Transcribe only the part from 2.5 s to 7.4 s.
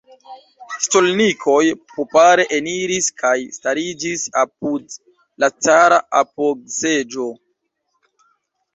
eniris kaj stariĝis apud la cara apogseĝo.